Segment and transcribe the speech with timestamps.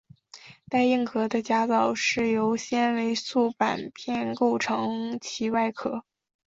[0.67, 6.03] 带硬壳的甲藻是由纤维素板片构成其外壳。